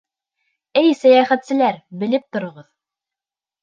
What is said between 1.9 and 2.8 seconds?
белеп тороғоҙ!